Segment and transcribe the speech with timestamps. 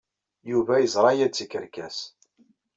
[0.51, 1.97] Yuba yeẓra aya d tikerkas.